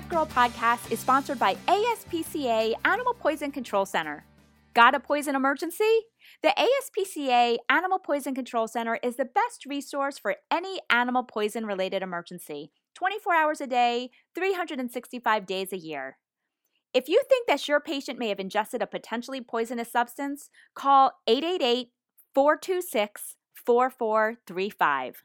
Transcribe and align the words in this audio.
VetGirl 0.00 0.28
podcast 0.28 0.90
is 0.90 0.98
sponsored 0.98 1.38
by 1.38 1.54
ASPCA 1.66 2.74
Animal 2.84 3.12
Poison 3.12 3.52
Control 3.52 3.84
Center. 3.84 4.24
Got 4.72 4.94
a 4.94 5.00
poison 5.00 5.34
emergency? 5.36 5.84
The 6.42 6.54
ASPCA 6.56 7.58
Animal 7.68 7.98
Poison 7.98 8.34
Control 8.34 8.66
Center 8.66 8.98
is 9.02 9.16
the 9.16 9.26
best 9.26 9.66
resource 9.66 10.18
for 10.18 10.36
any 10.50 10.78
animal 10.88 11.24
poison 11.24 11.66
related 11.66 12.02
emergency, 12.02 12.72
24 12.94 13.34
hours 13.34 13.60
a 13.60 13.66
day, 13.66 14.10
365 14.34 15.44
days 15.44 15.72
a 15.72 15.78
year. 15.78 16.16
If 16.94 17.08
you 17.08 17.22
think 17.28 17.46
that 17.46 17.68
your 17.68 17.80
patient 17.80 18.18
may 18.18 18.30
have 18.30 18.40
ingested 18.40 18.80
a 18.80 18.86
potentially 18.86 19.42
poisonous 19.42 19.92
substance, 19.92 20.48
call 20.74 21.12
888 21.26 21.88
426 22.34 23.36
4435. 23.66 25.24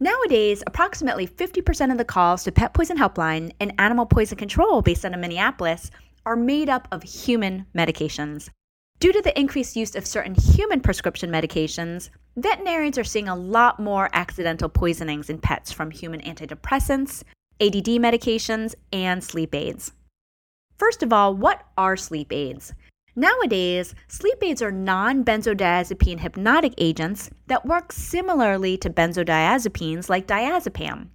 Nowadays, 0.00 0.62
approximately 0.66 1.26
50% 1.26 1.92
of 1.92 1.98
the 1.98 2.04
calls 2.04 2.42
to 2.44 2.52
Pet 2.52 2.74
Poison 2.74 2.98
Helpline 2.98 3.52
and 3.60 3.72
Animal 3.78 4.06
Poison 4.06 4.36
Control 4.36 4.82
based 4.82 5.04
out 5.04 5.14
of 5.14 5.20
Minneapolis 5.20 5.90
are 6.26 6.34
made 6.34 6.68
up 6.68 6.88
of 6.90 7.04
human 7.04 7.66
medications. 7.76 8.50
Due 8.98 9.12
to 9.12 9.22
the 9.22 9.38
increased 9.38 9.76
use 9.76 9.94
of 9.94 10.06
certain 10.06 10.34
human 10.34 10.80
prescription 10.80 11.30
medications, 11.30 12.10
veterinarians 12.36 12.98
are 12.98 13.04
seeing 13.04 13.28
a 13.28 13.36
lot 13.36 13.78
more 13.78 14.10
accidental 14.12 14.68
poisonings 14.68 15.30
in 15.30 15.38
pets 15.38 15.70
from 15.70 15.92
human 15.92 16.20
antidepressants, 16.22 17.22
ADD 17.60 18.00
medications, 18.00 18.74
and 18.92 19.22
sleep 19.22 19.54
aids. 19.54 19.92
First 20.76 21.04
of 21.04 21.12
all, 21.12 21.34
what 21.34 21.62
are 21.78 21.96
sleep 21.96 22.32
aids? 22.32 22.74
Nowadays, 23.16 23.94
sleep 24.08 24.42
aids 24.42 24.60
are 24.60 24.72
non 24.72 25.24
benzodiazepine 25.24 26.18
hypnotic 26.18 26.74
agents 26.78 27.30
that 27.46 27.64
work 27.64 27.92
similarly 27.92 28.76
to 28.78 28.90
benzodiazepines 28.90 30.08
like 30.08 30.26
diazepam. 30.26 31.08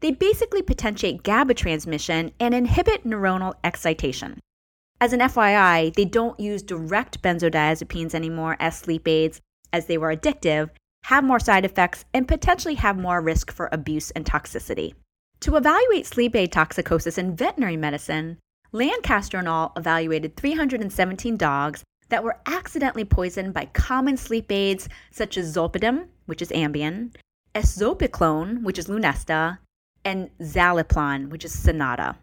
They 0.00 0.12
basically 0.12 0.62
potentiate 0.62 1.22
GABA 1.22 1.54
transmission 1.54 2.32
and 2.40 2.54
inhibit 2.54 3.04
neuronal 3.04 3.52
excitation. 3.62 4.40
As 4.98 5.12
an 5.12 5.20
FYI, 5.20 5.94
they 5.94 6.06
don't 6.06 6.40
use 6.40 6.62
direct 6.62 7.20
benzodiazepines 7.22 8.14
anymore 8.14 8.56
as 8.58 8.78
sleep 8.78 9.06
aids, 9.06 9.40
as 9.74 9.86
they 9.86 9.98
were 9.98 10.14
addictive, 10.14 10.70
have 11.04 11.22
more 11.22 11.40
side 11.40 11.64
effects, 11.64 12.04
and 12.14 12.26
potentially 12.26 12.76
have 12.76 12.96
more 12.96 13.20
risk 13.20 13.52
for 13.52 13.68
abuse 13.72 14.10
and 14.12 14.24
toxicity. 14.24 14.94
To 15.40 15.56
evaluate 15.56 16.06
sleep 16.06 16.34
aid 16.34 16.52
toxicosis 16.52 17.18
in 17.18 17.36
veterinary 17.36 17.76
medicine, 17.76 18.38
Lancaster 18.74 19.38
and 19.38 19.48
al. 19.48 19.72
evaluated 19.76 20.34
317 20.34 21.36
dogs 21.36 21.84
that 22.08 22.24
were 22.24 22.40
accidentally 22.46 23.04
poisoned 23.04 23.52
by 23.52 23.66
common 23.66 24.16
sleep 24.16 24.50
aids 24.50 24.88
such 25.10 25.36
as 25.36 25.54
zolpidem, 25.54 26.06
which 26.24 26.40
is 26.40 26.48
Ambien, 26.50 27.14
eszopiclone, 27.54 28.62
which 28.62 28.78
is 28.78 28.88
Lunesta, 28.88 29.58
and 30.06 30.30
zaleplon, 30.40 31.28
which 31.28 31.44
is 31.44 31.52
Sonata. 31.52 32.16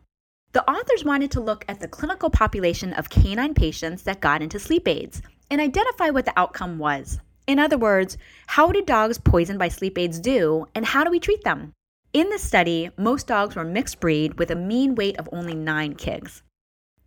The 0.54 0.68
authors 0.68 1.06
wanted 1.06 1.30
to 1.32 1.40
look 1.40 1.64
at 1.68 1.80
the 1.80 1.88
clinical 1.88 2.32
population 2.32 2.94
of 2.94 3.12
canine 3.12 3.54
patients 3.54 4.02
that 4.04 4.20
got 4.20 4.42
into 4.42 4.58
sleep 4.58 4.88
aids 4.88 5.22
and 5.52 5.62
identify 5.62 6.10
what 6.10 6.26
the 6.26 6.38
outcome 6.38 6.80
was. 6.80 7.20
In 7.46 7.60
other 7.60 7.78
words, 7.78 8.18
how 8.48 8.72
did 8.72 8.88
dogs 8.88 9.20
poisoned 9.20 9.60
by 9.60 9.68
sleep 9.68 10.00
aids 10.00 10.20
do, 10.20 10.66
and 10.74 10.86
how 10.86 11.04
do 11.04 11.12
we 11.12 11.20
treat 11.20 11.44
them? 11.44 11.74
In 12.12 12.30
the 12.30 12.40
study, 12.40 12.90
most 12.98 13.28
dogs 13.28 13.56
were 13.56 13.64
mixed 13.64 14.00
breed 14.00 14.40
with 14.40 14.50
a 14.50 14.56
mean 14.56 14.96
weight 14.96 15.20
of 15.20 15.30
only 15.32 15.54
9 15.54 15.94
kgs. 15.94 16.42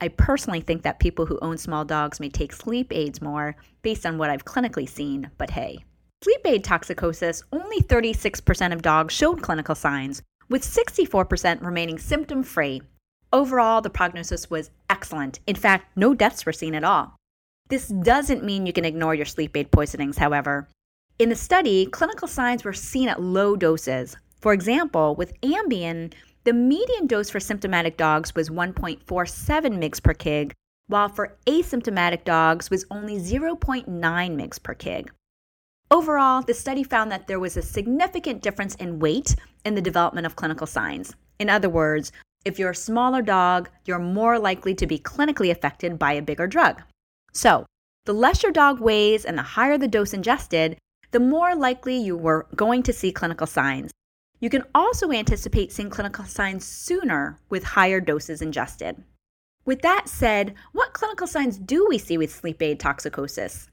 I 0.01 0.07
personally 0.07 0.61
think 0.61 0.83
that 0.83 1.01
people 1.01 1.27
who 1.27 1.41
own 1.43 1.59
small 1.59 1.85
dogs 1.85 2.21
may 2.21 2.29
take 2.29 2.53
sleep 2.53 2.93
aids 2.93 3.21
more 3.21 3.57
based 3.83 4.07
on 4.07 4.17
what 4.17 4.31
I've 4.31 4.45
clinically 4.45 4.89
seen, 4.89 5.29
but 5.39 5.51
hey. 5.51 5.85
Sleep 6.23 6.41
aid 6.45 6.63
toxicosis, 6.63 7.43
only 7.53 7.81
36% 7.81 8.73
of 8.73 8.83
dogs 8.83 9.13
showed 9.13 9.43
clinical 9.43 9.75
signs, 9.75 10.23
with 10.49 10.63
64% 10.63 11.65
remaining 11.65 11.99
symptom 11.99 12.45
free. 12.45 12.81
Overall, 13.33 13.81
the 13.81 13.91
prognosis 13.91 14.51
was 14.51 14.71
excellent. 14.89 15.41
In 15.49 15.57
fact, 15.57 15.97
no 15.97 16.15
deaths 16.15 16.47
were 16.47 16.53
seen 16.53 16.77
at 16.77 16.85
all. 16.85 17.17
This 17.69 17.89
doesn't 17.89 18.45
mean 18.45 18.67
you 18.67 18.73
can 18.73 18.85
ignore 18.85 19.17
your 19.17 19.27
sleep 19.27 19.57
aid 19.57 19.73
poisonings, 19.73 20.19
however. 20.19 20.69
In 21.19 21.29
the 21.29 21.35
study, 21.35 21.87
clinical 21.87 22.29
signs 22.29 22.63
were 22.63 22.73
seen 22.73 23.09
at 23.09 23.21
low 23.21 23.57
doses, 23.57 24.17
for 24.43 24.53
example, 24.53 25.15
with 25.15 25.41
Ambien, 25.41 26.13
the 26.43 26.53
median 26.53 27.07
dose 27.07 27.31
for 27.31 27.39
symptomatic 27.39 27.97
dogs 27.97 28.35
was 28.35 28.51
1.47 28.51 29.05
mg 29.07 30.03
per 30.03 30.15
kg, 30.15 30.53
while 30.89 31.09
for 31.09 31.37
asymptomatic 31.47 32.25
dogs 32.25 32.69
was 32.69 32.85
only 32.91 33.19
0.9 33.19 33.87
mg 33.87 34.63
per 34.65 34.75
kg. 34.75 35.09
Overall, 35.93 36.43
the 36.43 36.55
study 36.55 36.83
found 36.83 37.13
that 37.13 37.29
there 37.29 37.39
was 37.39 37.57
a 37.57 37.63
significant 37.63 38.43
difference 38.43 38.75
in 38.75 38.99
weight 38.99 39.37
in 39.65 39.77
the 39.77 39.81
development 39.81 40.27
of 40.27 40.35
clinical 40.35 40.67
signs. 40.67 41.15
In 41.39 41.49
other 41.49 41.69
words, 41.69 42.11
if 42.45 42.59
you're 42.59 42.71
a 42.71 42.75
smaller 42.75 43.23
dog, 43.23 43.71
you're 43.85 44.01
more 44.01 44.41
likely 44.41 44.75
to 44.75 44.87
be 44.89 44.99
clinically 44.99 45.53
affected 45.53 46.01
by 46.01 46.15
a 46.15 46.23
bigger 46.23 46.49
drug. 46.49 46.83
So, 47.33 47.65
the 48.07 48.13
less 48.13 48.43
your 48.43 48.51
dog 48.51 48.81
weighs 48.81 49.25
and 49.25 49.39
the 49.39 49.43
higher 49.43 49.79
the 49.79 49.87
dose 49.87 50.13
ingested, 50.13 50.79
the 51.13 51.21
more 51.21 51.55
likely 51.55 51.97
you 51.97 52.17
were 52.17 52.49
going 52.57 52.83
to 52.83 52.93
see 52.93 53.13
clinical 53.13 53.47
signs. 53.47 53.93
You 54.43 54.51
can 54.51 54.65
also 54.75 55.13
anticipate 55.13 55.71
seeing 55.71 55.89
clinical 55.89 56.25
signs 56.25 56.67
sooner 56.67 57.39
with 57.49 57.63
higher 57.63 58.01
doses 58.01 58.43
ingested. 58.43 59.05
With 59.65 59.83
that 59.83 60.09
said, 60.09 60.55
what 60.73 60.95
clinical 60.95 61.29
signs 61.29 61.57
do 61.57 61.87
we 61.89 61.97
see 61.97 62.19
with 62.19 62.35
sleep 62.35 62.61
aid 62.61 62.81
toxicosis? 62.81 63.69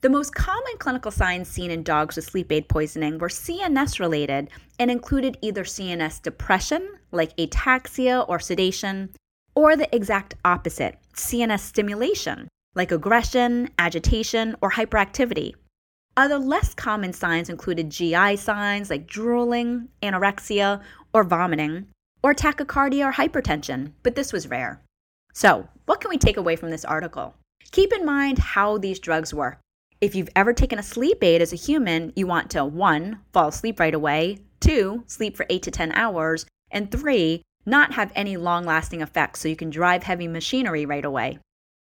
The 0.00 0.10
most 0.10 0.34
common 0.34 0.76
clinical 0.80 1.12
signs 1.12 1.46
seen 1.46 1.70
in 1.70 1.84
dogs 1.84 2.16
with 2.16 2.24
sleep 2.24 2.50
aid 2.50 2.68
poisoning 2.68 3.18
were 3.18 3.28
CNS 3.28 4.00
related 4.00 4.48
and 4.80 4.90
included 4.90 5.38
either 5.40 5.62
CNS 5.62 6.20
depression, 6.20 6.96
like 7.12 7.36
ataxia 7.36 8.28
or 8.28 8.40
sedation, 8.40 9.10
or 9.54 9.76
the 9.76 9.94
exact 9.94 10.34
opposite, 10.44 10.98
CNS 11.14 11.60
stimulation, 11.60 12.48
like 12.74 12.90
aggression, 12.90 13.70
agitation, 13.78 14.56
or 14.60 14.72
hyperactivity. 14.72 15.54
Other 16.18 16.36
less 16.36 16.74
common 16.74 17.12
signs 17.12 17.48
included 17.48 17.90
GI 17.90 18.38
signs 18.38 18.90
like 18.90 19.06
drooling, 19.06 19.88
anorexia, 20.02 20.82
or 21.14 21.22
vomiting, 21.22 21.86
or 22.24 22.34
tachycardia 22.34 23.08
or 23.08 23.12
hypertension, 23.12 23.92
but 24.02 24.16
this 24.16 24.32
was 24.32 24.48
rare. 24.48 24.82
So, 25.32 25.68
what 25.86 26.00
can 26.00 26.08
we 26.08 26.18
take 26.18 26.36
away 26.36 26.56
from 26.56 26.70
this 26.70 26.84
article? 26.84 27.36
Keep 27.70 27.92
in 27.92 28.04
mind 28.04 28.40
how 28.40 28.78
these 28.78 28.98
drugs 28.98 29.32
work. 29.32 29.60
If 30.00 30.16
you've 30.16 30.28
ever 30.34 30.52
taken 30.52 30.80
a 30.80 30.82
sleep 30.82 31.22
aid 31.22 31.40
as 31.40 31.52
a 31.52 31.56
human, 31.56 32.12
you 32.16 32.26
want 32.26 32.50
to 32.50 32.64
1. 32.64 33.20
fall 33.32 33.46
asleep 33.46 33.78
right 33.78 33.94
away, 33.94 34.38
2. 34.58 35.04
sleep 35.06 35.36
for 35.36 35.46
8 35.48 35.62
to 35.62 35.70
10 35.70 35.92
hours, 35.92 36.46
and 36.72 36.90
3. 36.90 37.42
not 37.64 37.92
have 37.92 38.10
any 38.16 38.36
long 38.36 38.64
lasting 38.64 39.02
effects 39.02 39.38
so 39.38 39.46
you 39.46 39.54
can 39.54 39.70
drive 39.70 40.02
heavy 40.02 40.26
machinery 40.26 40.84
right 40.84 41.04
away. 41.04 41.38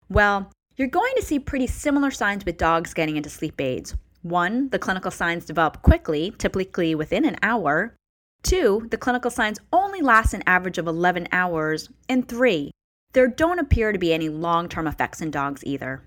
Well, 0.09 0.49
you're 0.77 0.87
going 0.87 1.13
to 1.17 1.23
see 1.23 1.41
pretty 1.41 1.67
similar 1.67 2.13
signs 2.13 2.45
with 2.45 2.57
dogs 2.57 2.95
getting 2.95 3.17
into 3.17 3.29
sleep 3.29 3.61
aids. 3.61 3.97
One, 4.23 4.69
the 4.71 4.79
clinical 4.79 5.11
signs 5.11 5.45
develop 5.45 5.83
quickly, 5.83 6.33
typically 6.39 6.95
within 6.95 7.25
an 7.25 7.37
hour. 7.43 7.97
Two, 8.43 8.87
the 8.91 8.97
clinical 8.97 9.31
signs 9.31 9.59
only 9.73 10.01
last 10.01 10.33
an 10.33 10.43
average 10.47 10.79
of 10.79 10.87
11 10.87 11.29
hours. 11.33 11.89
And 12.09 12.27
three, 12.29 12.71
there 13.13 13.29
don't 13.29 13.59
appear 13.59 13.93
to 13.93 13.99
be 13.99 14.13
any 14.13 14.29
long 14.29 14.69
term 14.69 14.87
effects 14.87 15.21
in 15.21 15.31
dogs 15.31 15.65
either. 15.65 16.05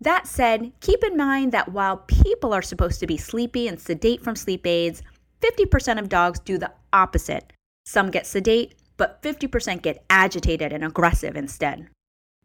That 0.00 0.26
said, 0.26 0.72
keep 0.80 1.02
in 1.02 1.16
mind 1.16 1.52
that 1.52 1.72
while 1.72 1.96
people 1.96 2.52
are 2.52 2.62
supposed 2.62 3.00
to 3.00 3.06
be 3.06 3.16
sleepy 3.16 3.66
and 3.66 3.80
sedate 3.80 4.22
from 4.22 4.36
sleep 4.36 4.66
aids, 4.66 5.02
50% 5.40 5.98
of 5.98 6.08
dogs 6.08 6.38
do 6.40 6.58
the 6.58 6.72
opposite. 6.92 7.52
Some 7.86 8.10
get 8.10 8.26
sedate, 8.26 8.74
but 8.96 9.22
50% 9.22 9.82
get 9.82 10.04
agitated 10.10 10.72
and 10.72 10.84
aggressive 10.84 11.36
instead. 11.36 11.88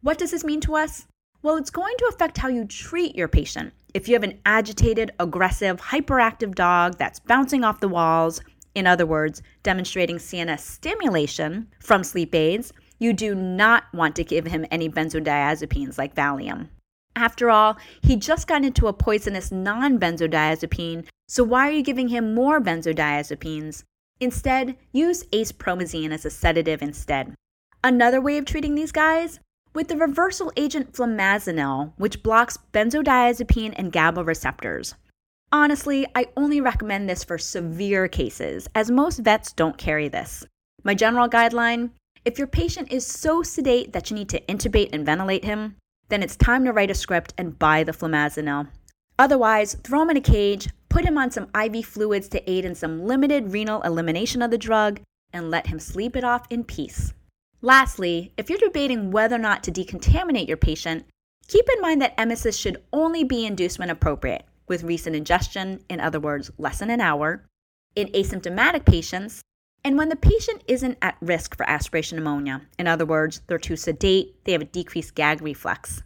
What 0.02 0.18
does 0.18 0.32
this 0.32 0.44
mean 0.44 0.62
to 0.62 0.76
us? 0.76 1.08
Well, 1.42 1.58
it's 1.58 1.70
going 1.70 1.96
to 1.98 2.06
affect 2.06 2.38
how 2.38 2.48
you 2.48 2.66
treat 2.66 3.16
your 3.16 3.28
patient. 3.28 3.74
If 3.93 4.08
you 4.08 4.16
have 4.16 4.23
an 4.23 4.40
agitated, 4.46 5.11
aggressive, 5.20 5.82
hyperactive 5.82 6.55
dog 6.55 6.97
that's 6.97 7.20
bouncing 7.20 7.66
off 7.66 7.82
the 7.82 7.90
walls, 7.90 8.41
in 8.73 8.88
other 8.88 9.05
words, 9.05 9.41
demonstrating 9.64 10.17
CNS 10.17 10.61
stimulation 10.61 11.67
from 11.79 12.05
sleep 12.05 12.34
aids, 12.34 12.72
you 12.99 13.11
do 13.11 13.35
not 13.35 13.84
want 13.93 14.16
to 14.16 14.23
give 14.23 14.46
him 14.46 14.66
any 14.72 14.90
benzodiazepines 14.90 15.97
like 15.97 16.16
Valium. 16.16 16.70
After 17.17 17.49
all, 17.49 17.78
he 18.02 18.16
just 18.16 18.47
got 18.47 18.64
into 18.64 18.88
a 18.88 18.93
poisonous 18.93 19.52
non 19.52 19.99
benzodiazepine, 19.99 21.05
so 21.28 21.44
why 21.44 21.67
are 21.67 21.73
you 21.73 21.84
giving 21.84 22.08
him 22.08 22.34
more 22.34 22.61
benzodiazepines? 22.61 23.84
Instead, 24.22 24.78
use 24.94 25.26
acepromazine 25.34 26.11
as 26.11 26.23
a 26.23 26.29
sedative 26.29 26.82
instead. 26.82 27.35
Another 27.84 28.22
way 28.22 28.37
of 28.37 28.46
treating 28.46 28.76
these 28.76 28.94
guys 28.94 29.40
with 29.73 29.88
the 29.88 29.97
reversal 29.97 30.52
agent 30.58 30.94
flumazenil, 30.94 31.94
which 31.97 32.23
blocks 32.23 32.58
benzodiazepine 32.73 33.73
and 33.76 33.91
GABA 33.91 34.23
receptors. 34.23 34.96
Honestly, 35.52 36.06
I 36.16 36.28
only 36.38 36.62
recommend 36.62 37.09
this 37.09 37.23
for 37.23 37.38
severe 37.38 38.08
cases, 38.08 38.68
as 38.76 38.90
most 38.90 39.20
vets 39.20 39.53
don't 39.53 39.78
carry 39.78 40.08
this. 40.08 40.46
My 40.84 40.94
general 40.96 41.28
guideline 41.28 41.91
if 42.23 42.38
your 42.38 42.47
patient 42.47 42.91
is 42.91 43.06
so 43.06 43.41
sedate 43.41 43.94
that 43.94 44.12
you 44.12 44.16
need 44.16 44.29
to 44.29 44.41
intubate 44.41 44.90
and 44.94 45.03
ventilate 45.03 45.44
him, 45.44 45.78
then 46.09 46.22
it's 46.22 46.35
time 46.35 46.64
to 46.66 46.72
write 46.72 46.91
a 46.91 46.96
script 46.96 47.34
and 47.35 47.58
buy 47.58 47.84
the 47.84 47.94
flumazenil. 47.94 48.68
Otherwise, 49.18 49.76
throw 49.84 50.03
him 50.03 50.12
in 50.12 50.18
a 50.18 50.22
cage, 50.22 50.70
put 50.88 51.03
him 51.03 51.18
on 51.18 51.32
some 51.32 51.50
IV 51.59 51.84
fluids 51.84 52.28
to 52.29 52.50
aid 52.50 52.64
in 52.64 52.76
some 52.76 53.06
limited 53.06 53.52
renal 53.52 53.82
elimination 53.82 54.44
of 54.44 54.52
the 54.52 54.58
drug, 54.58 55.02
and 55.34 55.50
let 55.50 55.68
him 55.68 55.79
sleep 55.79 56.16
it 56.16 56.23
off 56.23 56.46
in 56.52 56.64
peace. 56.64 57.14
Lastly, 57.63 58.34
if 58.37 58.49
you're 58.49 58.58
debating 58.58 59.11
whether 59.11 59.35
or 59.35 59.40
not 59.40 59.63
to 59.63 59.72
decontaminate 59.72 60.47
your 60.47 60.58
patient, 60.58 61.05
keep 61.47 61.66
in 61.75 61.81
mind 61.81 62.02
that 62.02 62.17
emesis 62.17 62.59
should 62.59 62.81
only 62.91 63.23
be 63.23 63.46
induced 63.46 63.78
when 63.78 63.91
appropriate, 63.91 64.46
with 64.67 64.84
recent 64.84 65.16
ingestion, 65.16 65.84
in 65.87 65.99
other 65.99 66.19
words, 66.19 66.49
less 66.58 66.79
than 66.79 66.90
an 66.90 67.02
hour, 67.02 67.46
in 67.96 68.08
asymptomatic 68.09 68.85
patients, 68.85 69.41
and 69.84 69.96
when 69.96 70.09
the 70.09 70.16
patient 70.16 70.63
isn't 70.67 70.97
at 71.03 71.17
risk 71.22 71.55
for 71.55 71.69
aspiration 71.69 72.16
pneumonia. 72.16 72.61
In 72.79 72.87
other 72.87 73.05
words, 73.05 73.41
they're 73.46 73.59
too 73.59 73.75
sedate, 73.75 74.43
they 74.43 74.53
have 74.53 74.61
a 74.61 74.66
decreased 74.66 75.13
gag 75.13 75.41
reflex. 75.41 76.02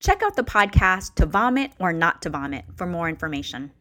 Check 0.00 0.22
out 0.22 0.36
the 0.36 0.44
podcast 0.44 1.14
To 1.16 1.26
Vomit 1.26 1.72
or 1.78 1.92
Not 1.92 2.22
to 2.22 2.30
Vomit 2.30 2.64
for 2.76 2.86
more 2.86 3.08
information. 3.08 3.72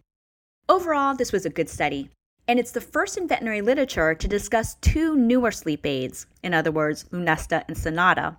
Overall, 0.70 1.16
this 1.16 1.32
was 1.32 1.46
a 1.46 1.50
good 1.50 1.70
study, 1.70 2.10
and 2.52 2.60
it's 2.60 2.72
the 2.72 2.82
first 2.82 3.18
in 3.18 3.30
veterinary 3.30 3.62
literature 3.62 4.14
to 4.14 4.28
discuss 4.28 4.76
two 4.82 5.16
newer 5.16 5.52
sleep 5.52 5.86
aids, 5.86 6.26
in 6.44 6.54
other 6.54 6.70
words, 6.70 7.06
Lunesta 7.06 7.64
and 7.70 7.78
Sonata. 7.78 8.36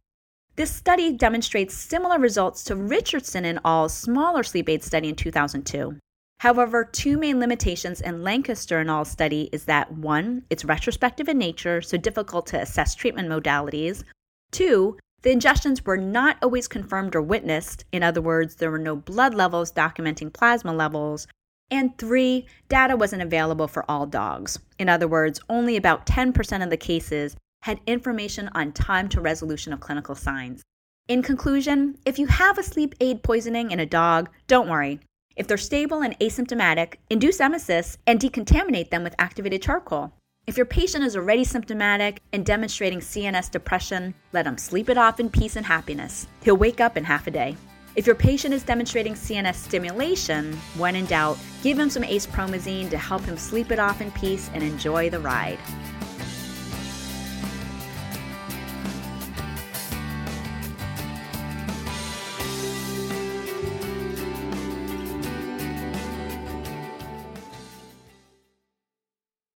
This 0.54 0.70
study 0.70 1.12
demonstrates 1.12 1.74
similar 1.74 2.18
results 2.18 2.62
to 2.64 2.76
Richardson 2.76 3.46
and 3.46 3.58
al.'s 3.64 3.94
smaller 3.94 4.42
sleep 4.42 4.68
aid 4.68 4.84
study 4.84 5.08
in 5.08 5.14
2002. 5.14 5.96
However, 6.40 6.84
two 6.84 7.16
main 7.16 7.40
limitations 7.40 8.02
in 8.02 8.22
Lancaster 8.22 8.80
and 8.80 8.90
al.'s 8.90 9.10
study 9.10 9.48
is 9.50 9.64
that 9.64 9.90
one, 9.90 10.42
it's 10.50 10.66
retrospective 10.66 11.26
in 11.26 11.38
nature, 11.38 11.80
so 11.80 11.96
difficult 11.96 12.46
to 12.48 12.60
assess 12.60 12.94
treatment 12.94 13.30
modalities. 13.30 14.04
Two, 14.50 14.98
the 15.22 15.30
ingestions 15.34 15.86
were 15.86 15.96
not 15.96 16.36
always 16.42 16.68
confirmed 16.68 17.16
or 17.16 17.22
witnessed. 17.22 17.86
In 17.92 18.02
other 18.02 18.20
words, 18.20 18.56
there 18.56 18.70
were 18.70 18.78
no 18.78 18.94
blood 18.94 19.32
levels 19.32 19.72
documenting 19.72 20.30
plasma 20.30 20.74
levels, 20.74 21.26
and 21.70 21.96
three, 21.96 22.46
data 22.68 22.96
wasn't 22.96 23.22
available 23.22 23.68
for 23.68 23.90
all 23.90 24.06
dogs. 24.06 24.58
In 24.78 24.88
other 24.88 25.08
words, 25.08 25.40
only 25.48 25.76
about 25.76 26.06
10% 26.06 26.62
of 26.62 26.70
the 26.70 26.76
cases 26.76 27.36
had 27.62 27.80
information 27.86 28.50
on 28.54 28.72
time 28.72 29.08
to 29.08 29.20
resolution 29.20 29.72
of 29.72 29.80
clinical 29.80 30.14
signs. 30.14 30.62
In 31.08 31.22
conclusion, 31.22 31.98
if 32.04 32.18
you 32.18 32.26
have 32.26 32.58
a 32.58 32.62
sleep 32.62 32.94
aid 33.00 33.22
poisoning 33.22 33.70
in 33.70 33.80
a 33.80 33.86
dog, 33.86 34.28
don't 34.46 34.68
worry. 34.68 35.00
If 35.36 35.46
they're 35.46 35.56
stable 35.56 36.02
and 36.02 36.18
asymptomatic, 36.18 36.94
induce 37.08 37.38
emesis 37.38 37.96
and 38.06 38.20
decontaminate 38.20 38.90
them 38.90 39.02
with 39.02 39.14
activated 39.18 39.62
charcoal. 39.62 40.12
If 40.46 40.56
your 40.56 40.66
patient 40.66 41.04
is 41.04 41.16
already 41.16 41.44
symptomatic 41.44 42.20
and 42.32 42.44
demonstrating 42.44 43.00
CNS 43.00 43.50
depression, 43.50 44.14
let 44.32 44.46
him 44.46 44.58
sleep 44.58 44.88
it 44.88 44.98
off 44.98 45.20
in 45.20 45.30
peace 45.30 45.56
and 45.56 45.64
happiness. 45.64 46.26
He'll 46.42 46.56
wake 46.56 46.80
up 46.80 46.96
in 46.96 47.04
half 47.04 47.26
a 47.26 47.30
day. 47.30 47.56
If 47.94 48.06
your 48.06 48.16
patient 48.16 48.54
is 48.54 48.62
demonstrating 48.62 49.12
CNS 49.12 49.54
stimulation, 49.54 50.54
when 50.78 50.96
in 50.96 51.04
doubt, 51.04 51.36
give 51.62 51.78
him 51.78 51.90
some 51.90 52.02
acepromazine 52.02 52.88
to 52.88 52.96
help 52.96 53.22
him 53.22 53.36
sleep 53.36 53.70
it 53.70 53.78
off 53.78 54.00
in 54.00 54.10
peace 54.12 54.48
and 54.54 54.64
enjoy 54.64 55.10
the 55.10 55.20
ride. 55.20 55.58